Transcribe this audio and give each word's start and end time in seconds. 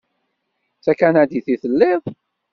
D 0.77 0.81
takanadit 0.83 1.47
i 1.53 1.55
telliḍ? 1.61 2.01